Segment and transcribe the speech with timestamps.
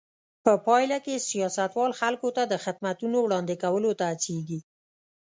[0.43, 4.59] په پایله کې سیاستوال خلکو ته د خدمتونو وړاندې کولو ته هڅېږي.